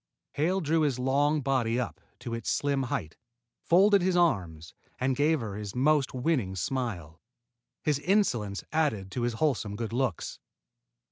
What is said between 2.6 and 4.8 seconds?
height, folded his arms,